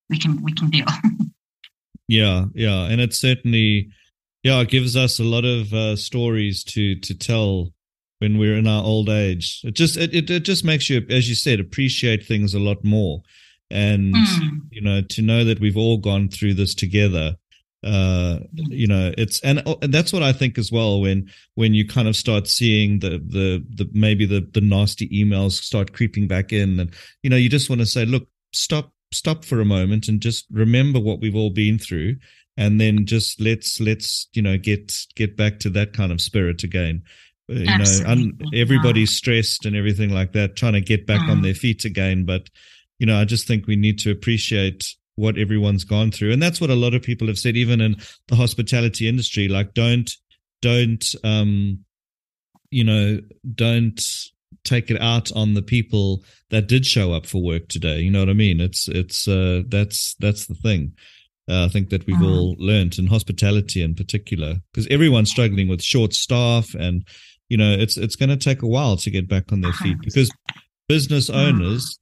[0.10, 0.88] we can we can deal
[2.08, 3.90] Yeah, yeah, and it certainly,
[4.44, 7.74] yeah, it gives us a lot of uh, stories to to tell
[8.20, 9.62] when we're in our old age.
[9.64, 12.84] It just it, it, it just makes you, as you said, appreciate things a lot
[12.84, 13.22] more,
[13.70, 14.60] and mm.
[14.72, 17.36] you know to know that we've all gone through this together.
[17.86, 21.02] Uh, you know, it's and, oh, and that's what I think as well.
[21.02, 25.52] When when you kind of start seeing the the the maybe the the nasty emails
[25.54, 29.46] start creeping back in, and you know, you just want to say, look, stop stop
[29.46, 32.16] for a moment and just remember what we've all been through
[32.58, 36.64] and then just let's let's you know get get back to that kind of spirit
[36.64, 37.02] again
[37.50, 38.16] uh, you Absolutely.
[38.16, 41.30] know un, everybody's stressed and everything like that trying to get back mm.
[41.30, 42.50] on their feet again but
[43.00, 46.60] you know i just think we need to appreciate what everyone's gone through and that's
[46.60, 47.96] what a lot of people have said even in
[48.28, 50.12] the hospitality industry like don't
[50.62, 51.80] don't um
[52.72, 53.20] you know
[53.56, 54.02] don't
[54.64, 58.00] take it out on the people that did show up for work today.
[58.00, 58.60] You know what I mean?
[58.60, 60.94] It's it's uh, that's that's the thing.
[61.50, 62.30] Uh, I think that we've mm.
[62.30, 67.08] all learned in hospitality in particular because everyone's struggling with short staff and
[67.48, 69.98] you know it's it's going to take a while to get back on their feet
[70.02, 70.30] because
[70.90, 71.36] business mm.
[71.36, 72.00] owners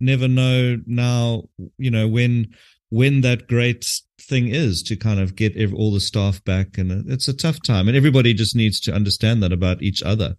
[0.00, 1.44] never know now
[1.76, 2.48] you know when
[2.90, 3.86] when that great
[4.20, 7.86] thing is to kind of get all the staff back and it's a tough time
[7.86, 10.34] and everybody just needs to understand that about each other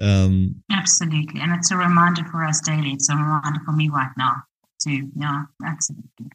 [0.00, 1.40] um, absolutely.
[1.40, 2.90] And it's a reminder for us daily.
[2.90, 4.42] It's a reminder for me right now
[4.82, 5.08] too.
[5.16, 6.30] Yeah, absolutely.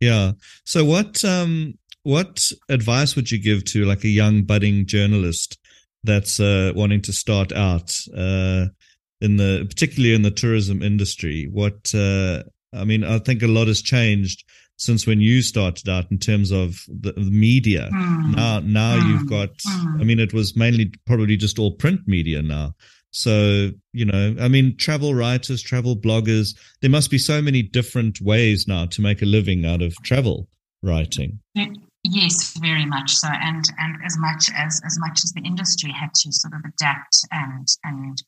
[0.00, 0.32] Yeah.
[0.64, 5.58] So what um what advice would you give to like a young budding journalist
[6.02, 8.66] that's uh, wanting to start out uh,
[9.20, 11.48] in the particularly in the tourism industry?
[11.50, 12.42] What uh,
[12.72, 14.44] I mean, I think a lot has changed
[14.76, 17.90] since when you started out in terms of the, the media.
[17.92, 18.34] Mm.
[18.34, 19.10] Now, now mm.
[19.10, 19.50] you've got.
[19.58, 20.00] Mm.
[20.00, 22.74] I mean, it was mainly probably just all print media now.
[23.12, 28.20] So, you know, I mean, travel writers, travel bloggers, there must be so many different
[28.20, 30.48] ways now to make a living out of travel
[30.82, 31.40] writing.
[32.04, 33.28] Yes, very much so.
[33.28, 37.16] And and as much as as much as the industry had to sort of adapt
[37.30, 38.22] and and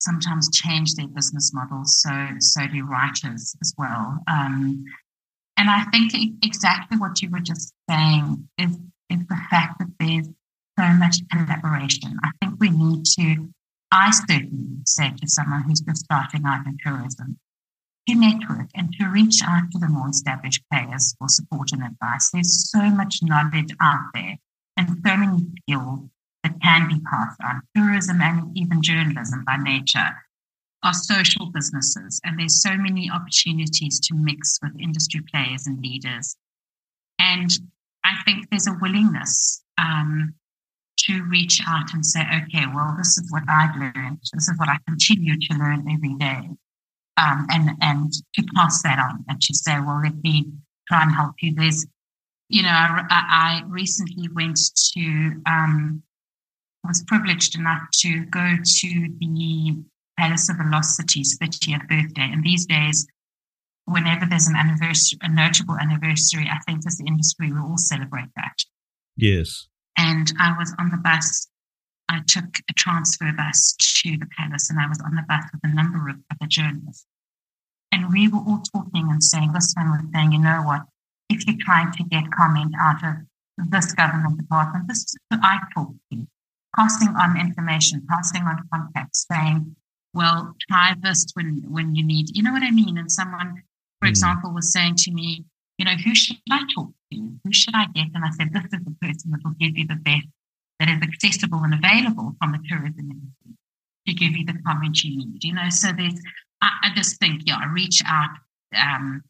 [0.00, 2.10] sometimes change their business models, so
[2.40, 4.18] so do writers as well.
[4.30, 4.84] Um,
[5.56, 6.12] and I think
[6.42, 8.76] exactly what you were just saying is
[9.08, 10.28] is the fact that there's
[10.78, 12.16] so much collaboration.
[12.22, 13.48] I think we need to
[13.90, 17.38] I certainly say to someone who's just starting out in tourism,
[18.08, 22.30] to network and to reach out to the more established players for support and advice.
[22.30, 24.38] There's so much knowledge out there
[24.76, 26.08] and so many skills
[26.42, 27.62] that can be passed on.
[27.76, 30.16] Tourism and even journalism by nature
[30.84, 36.36] are social businesses, and there's so many opportunities to mix with industry players and leaders.
[37.18, 37.50] And
[38.04, 40.34] I think there's a willingness um,
[41.06, 44.18] to reach out and say, okay, well, this is what I've learned.
[44.32, 46.50] This is what I continue to learn every day
[47.18, 50.46] um, and and to pass that on and to say, well, let me
[50.86, 51.54] try and help you.
[51.54, 51.84] There's,
[52.48, 54.58] you know, I, I recently went
[54.94, 56.02] to, um,
[56.84, 59.82] was privileged enough to go to the
[60.18, 63.06] Palace of the Lost City's 30th birthday, and these days.
[63.90, 68.28] Whenever there's an anniversary, a notable anniversary, I think as the industry we all celebrate
[68.36, 68.58] that.
[69.16, 69.67] Yes.
[69.98, 71.48] And I was on the bus
[72.08, 75.60] I took a transfer bus to the palace and I was on the bus with
[75.70, 77.06] a number of other journalists.
[77.92, 80.82] And we were all talking and saying, this one was saying, you know what,
[81.28, 85.58] if you're trying to get comment out of this government department, this is who I
[85.74, 86.26] talk to,
[86.76, 89.76] passing on information, passing on contacts, saying,
[90.14, 92.96] well, try this when, when you need, you know what I mean?
[92.96, 93.62] And someone,
[94.00, 94.10] for mm.
[94.10, 95.44] example, was saying to me,
[95.78, 97.38] you know, who should I talk to?
[97.44, 98.08] Who should I get?
[98.14, 100.26] And I said, this is the person that will give you the best
[100.80, 103.54] that is accessible and available from the tourism industry
[104.06, 105.44] to give you the comment you need.
[105.44, 106.20] You know, so there's,
[106.60, 108.30] I, I just think, yeah, I reach out
[108.76, 109.22] um,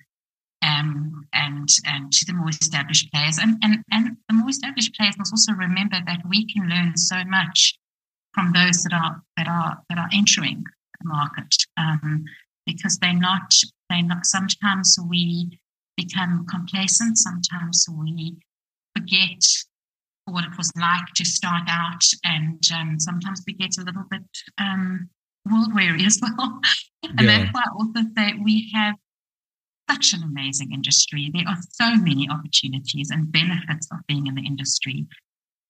[0.63, 5.17] um, and and to the more established players, and and and the more established players
[5.17, 7.79] must also remember that we can learn so much
[8.35, 10.65] from those that are that are that are entering
[11.01, 12.25] the market, um,
[12.67, 13.53] because they're not
[13.89, 14.27] they not.
[14.27, 15.59] Sometimes we
[15.99, 17.19] become complacent.
[17.19, 18.37] Sometimes we
[18.97, 19.43] forget
[20.27, 22.05] what it was like to start out.
[22.25, 24.23] And um, sometimes we get a little bit
[24.59, 25.09] um,
[25.51, 26.61] world weary as well.
[27.03, 27.27] and yeah.
[27.27, 28.95] that's why I also say we have
[29.91, 31.31] such an amazing industry.
[31.33, 35.07] There are so many opportunities and benefits of being in the industry.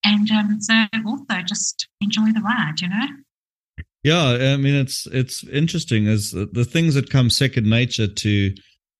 [0.04, 3.06] And um, so also just enjoy the ride, you know?
[4.04, 8.54] Yeah, I mean it's it's interesting as the things that come second nature to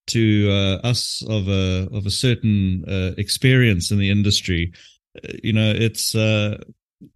[0.08, 4.72] to uh, us of a of a certain uh, experience in the industry
[5.42, 6.56] you know it's uh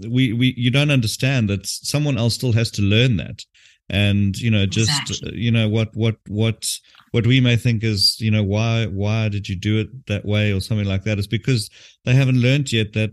[0.08, 3.42] we we you don't understand that someone else still has to learn that
[3.88, 5.38] and you know just exactly.
[5.38, 6.66] you know what what what
[7.10, 10.52] what we may think is you know why why did you do it that way
[10.52, 11.68] or something like that is because
[12.04, 13.10] they haven't learned yet that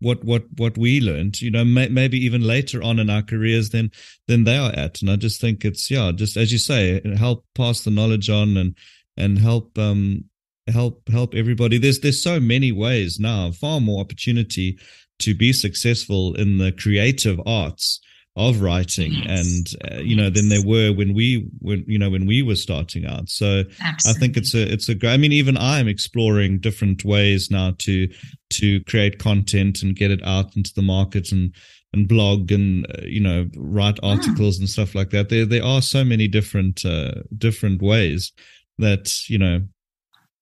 [0.00, 3.70] what what what we learned you know may, maybe even later on in our careers
[3.70, 3.90] than
[4.26, 5.00] than they are at.
[5.00, 8.56] And i just think it's yeah just as you say help pass the knowledge on
[8.56, 8.76] and
[9.16, 10.24] and help um
[10.68, 11.78] help help everybody.
[11.78, 14.78] There's there's so many ways now far more opportunity
[15.20, 18.00] to be successful in the creative arts
[18.38, 19.40] of writing yes.
[19.40, 22.56] and uh, you know than there were when we when you know when we were
[22.56, 24.10] starting out so Absolutely.
[24.10, 28.08] i think it's a it's a i mean even i'm exploring different ways now to
[28.50, 31.54] to create content and get it out into the market and
[31.92, 34.10] and blog and uh, you know write ah.
[34.10, 34.60] articles mm.
[34.60, 38.32] and stuff like that there there are so many different uh, different ways
[38.78, 39.60] that you know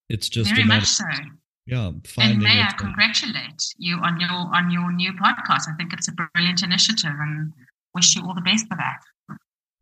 [0.09, 1.05] it's just very much so.
[1.67, 5.69] Yeah, and may I congratulate you on your on your new podcast.
[5.69, 7.53] I think it's a brilliant initiative, and
[7.97, 8.99] wish you all the best for that.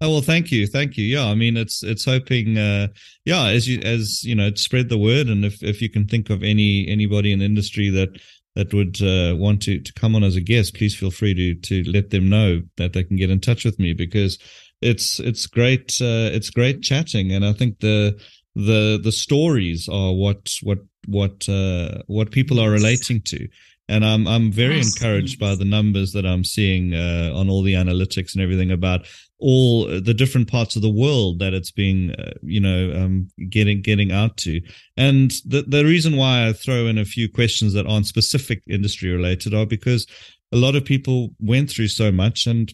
[0.01, 1.05] Oh well, thank you, thank you.
[1.05, 2.89] Yeah, I mean, it's it's hoping, uh,
[3.25, 6.31] yeah, as you as you know, spread the word, and if if you can think
[6.31, 8.21] of any anybody in the industry that
[8.55, 11.55] that would uh, want to to come on as a guest, please feel free to
[11.55, 14.39] to let them know that they can get in touch with me because
[14.83, 18.21] it's it's great uh, it's great chatting, and I think the
[18.55, 23.49] the the stories are what what what uh, what people are relating to
[23.89, 24.95] and I'm I'm very yes.
[24.95, 29.07] encouraged by the numbers that I'm seeing uh, on all the analytics and everything about
[29.39, 33.83] all the different parts of the world that it's being uh, you know um, getting
[33.83, 34.61] getting out to.
[34.97, 39.11] And the the reason why I throw in a few questions that aren't specific industry
[39.11, 40.07] related are because
[40.53, 42.73] a lot of people went through so much and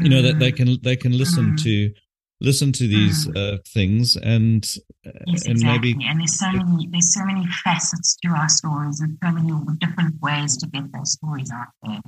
[0.00, 0.56] you know that they mm.
[0.56, 1.62] can they can listen mm.
[1.64, 1.92] to
[2.42, 3.36] listen to these mm.
[3.36, 4.64] uh, things and
[5.04, 5.94] yes, and exactly.
[5.94, 9.52] maybe and there's so many there's so many facets to our stories and so many
[9.78, 12.00] different ways to get those stories out there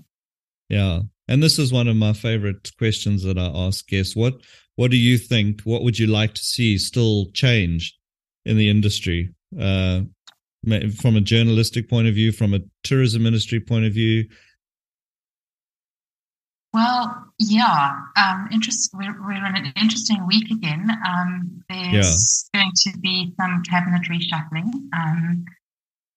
[0.68, 4.34] yeah and this is one of my favorite questions that i ask guests what
[4.74, 7.96] what do you think what would you like to see still change
[8.44, 10.00] in the industry uh,
[11.00, 14.24] from a journalistic point of view from a tourism industry point of view
[16.74, 20.90] well, yeah, um, interest, we're, we're in an interesting week again.
[21.06, 22.60] Um, there's yeah.
[22.60, 25.44] going to be some cabinet reshuffling, um,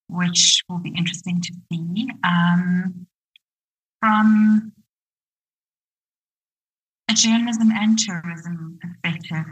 [0.10, 2.10] which will be interesting to see.
[2.24, 3.06] Um,
[4.00, 4.74] from
[7.08, 9.46] a journalism and tourism perspective,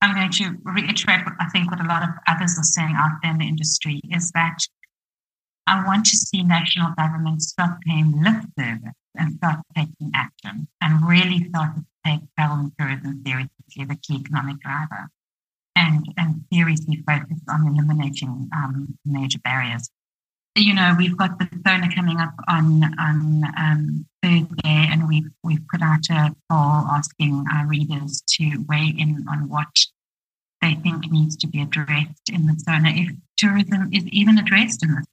[0.00, 3.18] I'm going to reiterate what I think what a lot of others are saying out
[3.22, 4.60] there in the industry is that
[5.66, 11.08] I want to see national governments stop paying lip service and start taking action and
[11.08, 15.08] really start to take travel and tourism seriously, as a key economic driver,
[15.76, 19.90] and, and seriously focus on eliminating um, major barriers.
[20.56, 25.64] You know, we've got the SONA coming up on on um, Thursday, and we've we've
[25.70, 29.68] put out a poll asking our readers to weigh in on what
[30.60, 32.90] they think needs to be addressed in the SONA.
[32.90, 35.04] If tourism is even addressed in the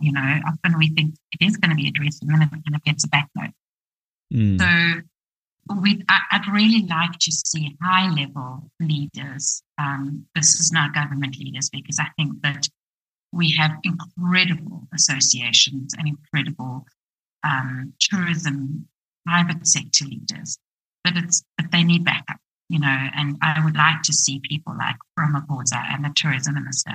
[0.00, 2.74] You know, often we think it is going to be addressed and then it kind
[2.74, 3.54] of gets a backnote.
[4.32, 4.58] Mm.
[4.58, 9.62] So we, I'd really like to see high level leaders.
[9.78, 12.68] Um, this is not government leaders because I think that
[13.32, 16.86] we have incredible associations and incredible
[17.42, 18.88] um, tourism
[19.26, 20.58] private sector leaders,
[21.02, 22.38] but it's but they need backup
[22.68, 26.92] you know, and I would like to see people like Ramaphosa and the tourism minister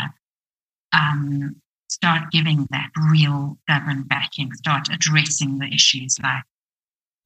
[0.94, 1.56] um,
[1.90, 6.44] start giving that real government backing, start addressing the issues like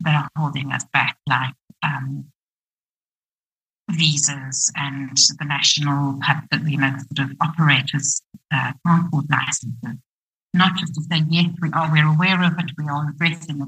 [0.01, 1.53] that are holding us back, like
[1.83, 2.25] um,
[3.91, 6.19] visas and the national,
[6.65, 8.21] you know, sort of operators
[8.53, 9.99] uh, transport licenses.
[10.53, 13.67] Not just to say yes, we are, we're aware of it, we are addressing it.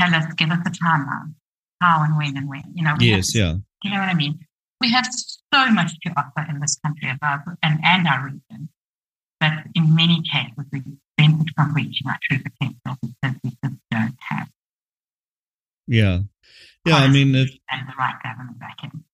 [0.00, 1.34] Tell us, give us a timeline,
[1.80, 2.64] how and when and when.
[2.74, 4.40] You know, yes, yeah you know what I mean?
[4.80, 5.06] We have
[5.52, 8.68] so much to offer in this country about and, and our region
[9.74, 10.82] in many cases we
[11.16, 14.48] benefit from reaching our true potential because we just don't have.
[15.86, 16.20] Yeah.
[16.86, 19.04] Yeah, I mean, it, and the right government backing.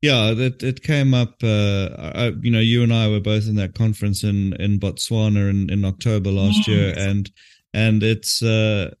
[0.00, 1.42] Yeah, it it came up.
[1.42, 5.50] Uh, I, you know, you and I were both in that conference in in Botswana
[5.50, 6.68] in, in October last yes.
[6.68, 7.30] year, and
[7.74, 8.94] and it's uh,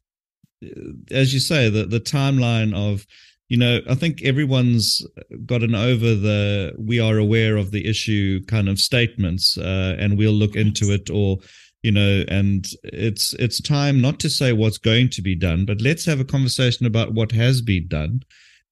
[1.10, 3.06] as you say the the timeline of
[3.52, 5.06] you know, I think everyone's
[5.44, 10.32] gotten over the we are aware of the issue kind of statements, uh, and we'll
[10.32, 11.36] look into it, or
[11.82, 15.82] you know, and it's it's time not to say what's going to be done, but
[15.82, 18.22] let's have a conversation about what has been done,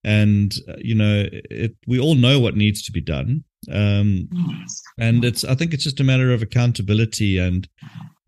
[0.02, 4.30] and uh, you know, it, we all know what needs to be done, um,
[4.98, 7.68] and it's I think it's just a matter of accountability and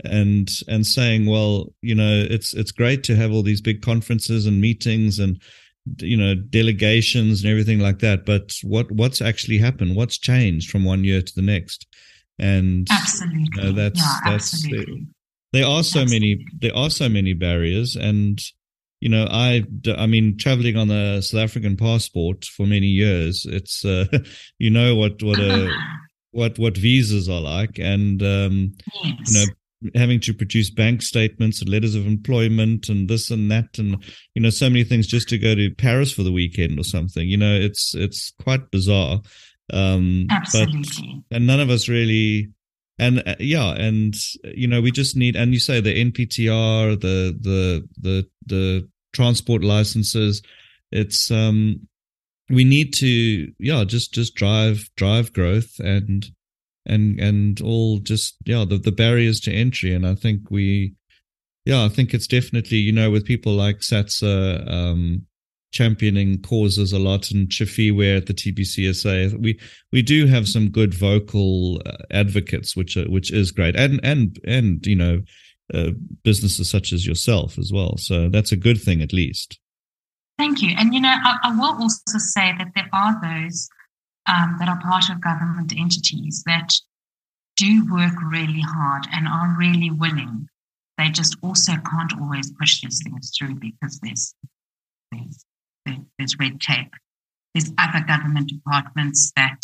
[0.04, 4.46] and and saying well you know it's it's great to have all these big conferences
[4.46, 5.40] and meetings and
[5.98, 10.84] you know delegations and everything like that but what what's actually happened what's changed from
[10.84, 11.86] one year to the next
[12.38, 15.06] and absolutely you know, that's yeah, that's absolutely.
[15.52, 16.34] there are so absolutely.
[16.36, 18.40] many there are so many barriers and
[19.00, 19.64] you know i
[19.98, 24.06] i mean traveling on a south african passport for many years it's uh,
[24.58, 25.68] you know what what a
[26.30, 28.72] what what visas are like and um
[29.02, 29.14] yes.
[29.26, 29.52] you know
[29.94, 34.02] having to produce bank statements and letters of employment and this and that and
[34.34, 37.28] you know so many things just to go to Paris for the weekend or something.
[37.28, 39.20] You know, it's it's quite bizarre.
[39.72, 41.24] Um, Absolutely.
[41.28, 42.50] But, and none of us really.
[42.98, 44.14] And uh, yeah, and
[44.44, 45.34] you know, we just need.
[45.34, 50.42] And you say the NPTR, the the the the transport licenses.
[50.90, 51.88] It's um,
[52.50, 56.30] we need to yeah, just just drive drive growth and
[56.86, 60.94] and and all just yeah the, the barriers to entry and i think we
[61.64, 65.26] yeah i think it's definitely you know with people like satsa um
[65.72, 69.42] championing causes a lot and Tshifhiwa at the TBCSA.
[69.42, 69.58] We
[69.90, 74.38] we do have some good vocal uh, advocates, which are, which is great, and and
[74.44, 75.22] and you know
[75.74, 75.90] uh,
[76.22, 77.96] businesses such as yourself as well.
[77.96, 79.58] So that's a good thing, at least.
[80.38, 83.68] Thank you, and you know I, I will also say that there are those
[84.26, 86.70] um, that are part of government entities that
[87.56, 90.48] do work really hard and are really willing.
[90.98, 94.34] They just also can't always push these things through because there's
[95.10, 95.44] there's,
[96.18, 96.92] there's red tape.
[97.54, 99.60] There's other government departments that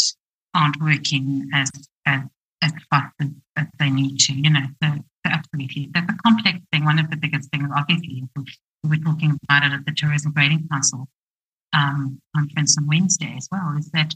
[0.54, 1.70] aren't working as
[2.06, 2.22] as,
[2.62, 4.34] as fast as, as they need to.
[4.34, 6.84] You know, so, so absolutely, that's a complex thing.
[6.84, 10.68] One of the biggest things, obviously, we were talking about it at the Tourism Grading
[10.70, 11.09] Council
[11.72, 14.14] um, conference on Wednesday as well, is that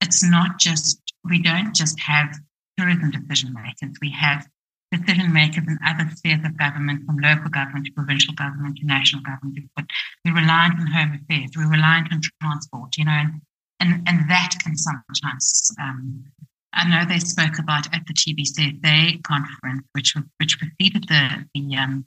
[0.00, 2.34] it's not just, we don't just have
[2.78, 4.46] tourism decision makers, we have
[4.92, 9.22] decision makers in other spheres of government, from local government to provincial government to national
[9.22, 9.58] government.
[9.74, 9.86] But
[10.24, 13.40] we're reliant on home affairs, we're reliant on transport, you know, and,
[13.80, 15.70] and, and that can sometimes.
[15.80, 16.24] Um,
[16.72, 22.04] I know they spoke about at the TBCSA conference, which which preceded the the um,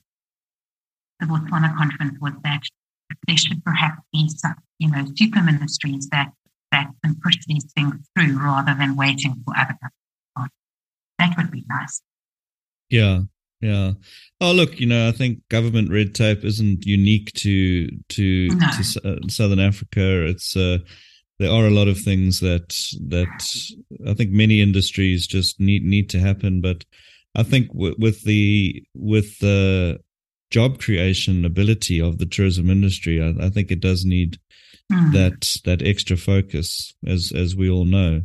[1.19, 2.61] the Botswana conference, was that
[3.27, 6.31] there should perhaps be some, you know, super ministries that
[6.71, 10.55] that can push these things through rather than waiting for other governments.
[11.17, 12.01] That would be nice.
[12.89, 13.21] Yeah,
[13.61, 13.93] yeah.
[14.39, 18.67] Oh, look, you know, I think government red tape isn't unique to to, no.
[18.67, 20.25] to uh, Southern Africa.
[20.27, 20.79] It's uh,
[21.39, 22.69] there are a lot of things that
[23.07, 26.61] that I think many industries just need need to happen.
[26.61, 26.85] But
[27.35, 29.99] I think w- with the with the
[30.51, 34.39] job creation ability of the tourism industry, I, I think it does need
[34.91, 35.11] mm.
[35.13, 38.23] that that extra focus, as as we all know.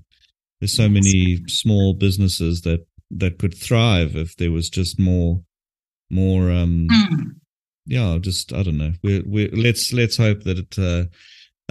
[0.60, 5.42] There's so many small businesses that that could thrive if there was just more
[6.10, 7.24] more um mm.
[7.86, 11.04] yeah just i don't know we we let's let's hope that it uh,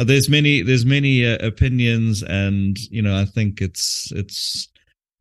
[0.04, 4.68] there's many there's many uh, opinions and you know i think it's it's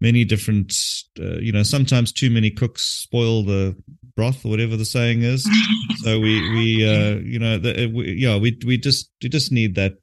[0.03, 0.75] many different
[1.21, 3.77] uh, you know sometimes too many cooks spoil the
[4.17, 5.49] broth or whatever the saying is
[6.03, 9.53] so we we uh you know the, uh, we, yeah we we just we just
[9.53, 9.95] need that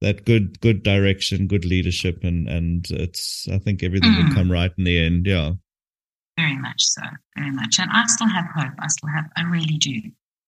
[0.00, 4.28] that good good direction good leadership and and it's i think everything mm.
[4.28, 5.52] will come right in the end yeah
[6.38, 7.02] very much so
[7.36, 10.00] very much and i still have hope i still have i really do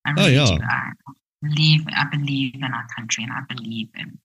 [0.07, 0.57] i oh, really oh, yeah.
[0.57, 0.93] do I,
[1.43, 4.19] believe I believe in our country and I believe in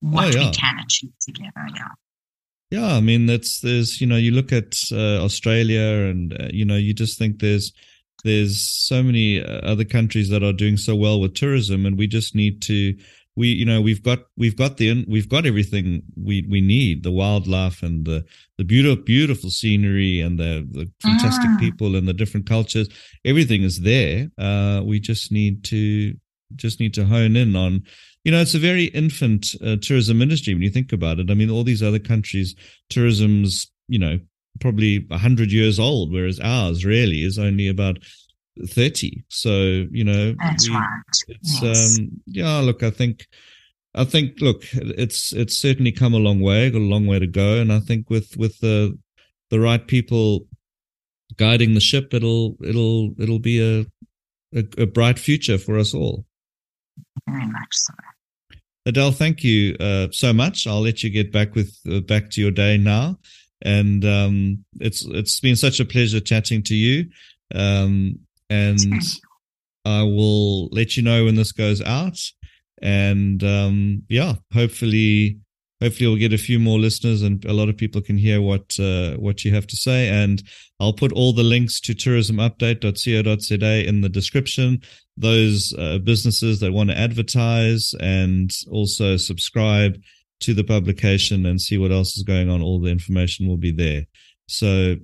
[0.00, 0.46] what oh, yeah.
[0.46, 1.66] we can achieve together.
[1.74, 1.88] Yeah.
[2.72, 6.64] Yeah, I mean that's there's you know you look at uh, Australia and uh, you
[6.64, 7.70] know you just think there's
[8.24, 12.06] there's so many uh, other countries that are doing so well with tourism and we
[12.06, 12.96] just need to
[13.36, 17.10] we you know we've got we've got the we've got everything we we need the
[17.10, 18.24] wildlife and the
[18.56, 21.56] the beautiful beautiful scenery and the the fantastic ah.
[21.60, 22.88] people and the different cultures
[23.26, 26.14] everything is there uh we just need to
[26.56, 27.82] just need to hone in on
[28.24, 31.34] you know it's a very infant uh, tourism industry when you think about it i
[31.34, 32.54] mean all these other countries
[32.88, 34.18] tourism's you know
[34.60, 37.98] probably 100 years old whereas ours really is only about
[38.68, 41.02] 30 so you know That's we, right.
[41.28, 41.98] it's yes.
[41.98, 43.26] um yeah look i think
[43.94, 47.26] i think look it's it's certainly come a long way got a long way to
[47.26, 48.98] go and i think with with the
[49.50, 50.46] the right people
[51.36, 53.86] guiding the ship it'll it'll it'll be a
[54.54, 56.26] a, a bright future for us all
[57.28, 57.94] very much so.
[58.84, 60.66] Adele, thank you uh, so much.
[60.66, 63.18] I'll let you get back with uh, back to your day now,
[63.62, 67.08] and um, it's it's been such a pleasure chatting to you.
[67.54, 68.18] Um,
[68.50, 69.02] and
[69.84, 72.18] I will let you know when this goes out.
[72.80, 75.38] And um, yeah, hopefully
[75.82, 78.78] hopefully we'll get a few more listeners and a lot of people can hear what
[78.78, 80.08] uh, what you have to say.
[80.08, 80.42] And
[80.80, 84.80] i'll put all the links to tourismupdate.co.za in the description.
[85.16, 90.00] Those uh, businesses that want to advertise and also subscribe
[90.40, 93.72] to the publication and see what else is going on all the information will be
[93.72, 94.06] there.
[94.48, 94.96] So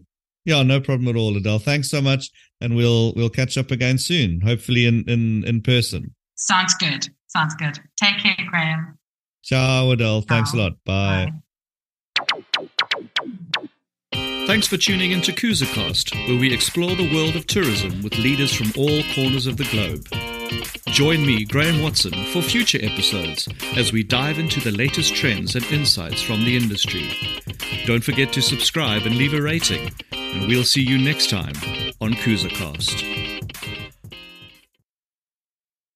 [0.45, 1.59] yeah no problem at all adele.
[1.59, 6.15] Thanks so much and we'll we'll catch up again soon hopefully in in in person.
[6.37, 7.09] Sounds good.
[7.27, 7.79] Sounds good.
[8.01, 8.98] Take care graham
[9.49, 10.21] Ciao, Adele.
[10.21, 10.59] Thanks Ciao.
[10.59, 10.73] a lot.
[10.85, 11.33] Bye.
[12.21, 12.69] Bye.
[14.47, 18.19] Thanks for tuning in to Kusa Cast, where we explore the world of tourism with
[18.19, 20.07] leaders from all corners of the globe.
[20.89, 25.65] Join me, Graham Watson, for future episodes as we dive into the latest trends and
[25.67, 27.09] insights from the industry.
[27.87, 31.55] Don't forget to subscribe and leave a rating, and we'll see you next time
[32.03, 33.03] on Kusa Cast.